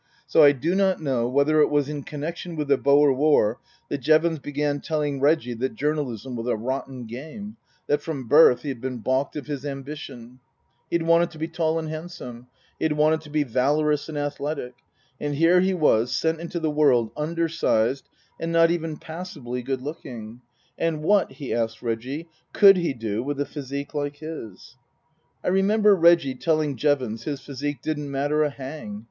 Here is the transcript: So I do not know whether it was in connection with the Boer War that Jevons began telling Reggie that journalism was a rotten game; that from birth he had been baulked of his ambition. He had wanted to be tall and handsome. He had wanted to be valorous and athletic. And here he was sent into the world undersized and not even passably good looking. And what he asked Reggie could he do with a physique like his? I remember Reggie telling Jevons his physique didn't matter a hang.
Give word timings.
So 0.25 0.41
I 0.41 0.51
do 0.51 0.73
not 0.73 0.99
know 0.99 1.27
whether 1.29 1.61
it 1.61 1.69
was 1.69 1.87
in 1.87 2.01
connection 2.01 2.55
with 2.55 2.69
the 2.69 2.77
Boer 2.79 3.13
War 3.13 3.59
that 3.89 3.99
Jevons 3.99 4.39
began 4.39 4.79
telling 4.81 5.19
Reggie 5.19 5.53
that 5.53 5.75
journalism 5.75 6.35
was 6.35 6.47
a 6.47 6.55
rotten 6.55 7.05
game; 7.05 7.55
that 7.85 8.01
from 8.01 8.27
birth 8.27 8.63
he 8.63 8.69
had 8.69 8.81
been 8.81 8.97
baulked 8.97 9.35
of 9.35 9.45
his 9.45 9.63
ambition. 9.63 10.39
He 10.89 10.95
had 10.95 11.05
wanted 11.05 11.29
to 11.29 11.37
be 11.37 11.47
tall 11.47 11.77
and 11.77 11.87
handsome. 11.87 12.47
He 12.79 12.85
had 12.85 12.93
wanted 12.93 13.21
to 13.21 13.29
be 13.29 13.43
valorous 13.43 14.09
and 14.09 14.17
athletic. 14.17 14.73
And 15.19 15.35
here 15.35 15.61
he 15.61 15.75
was 15.75 16.11
sent 16.11 16.39
into 16.39 16.59
the 16.59 16.71
world 16.71 17.11
undersized 17.15 18.09
and 18.39 18.51
not 18.51 18.71
even 18.71 18.97
passably 18.97 19.61
good 19.61 19.83
looking. 19.83 20.41
And 20.79 21.03
what 21.03 21.33
he 21.33 21.53
asked 21.53 21.83
Reggie 21.83 22.27
could 22.53 22.75
he 22.77 22.95
do 22.95 23.21
with 23.21 23.39
a 23.39 23.45
physique 23.45 23.93
like 23.93 24.15
his? 24.15 24.77
I 25.43 25.49
remember 25.49 25.95
Reggie 25.95 26.33
telling 26.33 26.75
Jevons 26.75 27.25
his 27.25 27.41
physique 27.41 27.83
didn't 27.83 28.09
matter 28.09 28.41
a 28.43 28.49
hang. 28.49 28.99